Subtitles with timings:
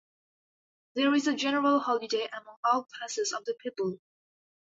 [0.95, 3.99] There is a general holiday among all classes of the people.